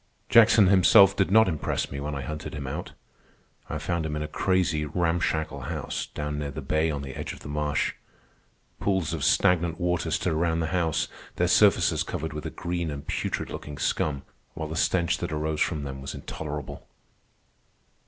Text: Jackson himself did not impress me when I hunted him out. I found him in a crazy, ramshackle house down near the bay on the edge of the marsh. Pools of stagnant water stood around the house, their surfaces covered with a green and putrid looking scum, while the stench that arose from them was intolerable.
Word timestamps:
Jackson 0.29 0.65
himself 0.65 1.15
did 1.15 1.29
not 1.29 1.47
impress 1.47 1.91
me 1.91 1.99
when 1.99 2.15
I 2.15 2.23
hunted 2.23 2.55
him 2.55 2.65
out. 2.65 2.93
I 3.69 3.77
found 3.77 4.03
him 4.03 4.15
in 4.15 4.23
a 4.23 4.27
crazy, 4.27 4.83
ramshackle 4.83 5.59
house 5.59 6.07
down 6.07 6.39
near 6.39 6.49
the 6.49 6.63
bay 6.63 6.89
on 6.89 7.03
the 7.03 7.15
edge 7.15 7.33
of 7.33 7.41
the 7.41 7.47
marsh. 7.47 7.93
Pools 8.79 9.13
of 9.13 9.23
stagnant 9.23 9.79
water 9.79 10.09
stood 10.09 10.33
around 10.33 10.59
the 10.59 10.65
house, 10.73 11.07
their 11.35 11.47
surfaces 11.47 12.01
covered 12.01 12.33
with 12.33 12.47
a 12.47 12.49
green 12.49 12.89
and 12.89 13.05
putrid 13.05 13.51
looking 13.51 13.77
scum, 13.77 14.23
while 14.55 14.67
the 14.69 14.75
stench 14.75 15.19
that 15.19 15.31
arose 15.31 15.61
from 15.61 15.83
them 15.83 16.01
was 16.01 16.15
intolerable. 16.15 16.87